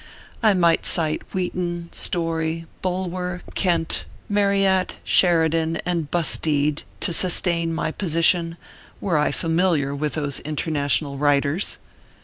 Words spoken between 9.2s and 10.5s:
familiar with those